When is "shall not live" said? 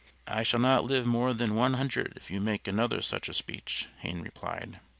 0.41-1.05